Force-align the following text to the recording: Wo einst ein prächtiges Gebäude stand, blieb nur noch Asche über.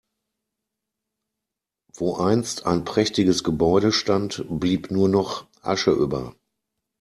Wo 1.93 2.15
einst 2.15 2.65
ein 2.65 2.85
prächtiges 2.85 3.43
Gebäude 3.43 3.91
stand, 3.91 4.43
blieb 4.49 4.89
nur 4.89 5.07
noch 5.09 5.45
Asche 5.61 5.91
über. 5.91 6.35